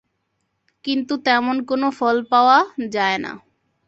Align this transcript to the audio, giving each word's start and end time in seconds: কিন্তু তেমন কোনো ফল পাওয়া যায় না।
কিন্তু 0.85 1.13
তেমন 1.25 1.55
কোনো 1.63 1.87
ফল 1.91 2.17
পাওয়া 2.31 2.57
যায় 2.91 3.17
না। 3.17 3.31